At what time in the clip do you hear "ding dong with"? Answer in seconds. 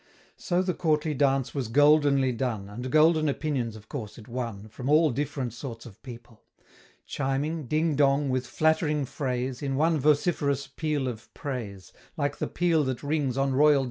7.67-8.47